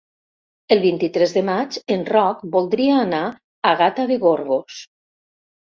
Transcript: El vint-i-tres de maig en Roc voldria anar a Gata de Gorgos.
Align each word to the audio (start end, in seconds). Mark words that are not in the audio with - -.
El 0.75 0.79
vint-i-tres 0.85 1.35
de 1.35 1.43
maig 1.51 1.77
en 1.97 2.07
Roc 2.15 2.41
voldria 2.59 2.99
anar 3.05 3.23
a 3.73 3.79
Gata 3.85 4.09
de 4.15 4.23
Gorgos. 4.27 4.85